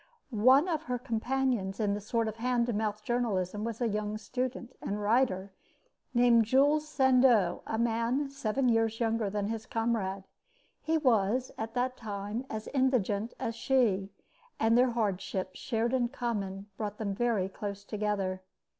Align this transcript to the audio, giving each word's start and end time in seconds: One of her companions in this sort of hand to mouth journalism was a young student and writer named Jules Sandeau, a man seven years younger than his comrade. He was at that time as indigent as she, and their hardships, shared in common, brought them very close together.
One 0.31 0.67
of 0.67 0.81
her 0.85 0.97
companions 0.97 1.79
in 1.79 1.93
this 1.93 2.07
sort 2.07 2.27
of 2.27 2.37
hand 2.37 2.65
to 2.65 2.73
mouth 2.73 3.03
journalism 3.03 3.63
was 3.63 3.79
a 3.81 3.87
young 3.87 4.17
student 4.17 4.75
and 4.81 4.99
writer 4.99 5.51
named 6.11 6.45
Jules 6.45 6.87
Sandeau, 6.87 7.61
a 7.67 7.77
man 7.77 8.31
seven 8.31 8.67
years 8.67 8.99
younger 8.99 9.29
than 9.29 9.45
his 9.49 9.67
comrade. 9.67 10.23
He 10.81 10.97
was 10.97 11.51
at 11.55 11.75
that 11.75 11.97
time 11.97 12.47
as 12.49 12.67
indigent 12.73 13.35
as 13.39 13.53
she, 13.53 14.09
and 14.59 14.75
their 14.75 14.89
hardships, 14.89 15.59
shared 15.59 15.93
in 15.93 16.07
common, 16.09 16.65
brought 16.77 16.97
them 16.97 17.13
very 17.13 17.47
close 17.47 17.83
together. 17.83 18.41